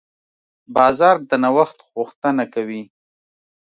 بازار 0.75 1.15
د 1.29 1.31
نوښت 1.43 1.77
غوښتنه 1.93 2.43
کوي. 2.53 2.81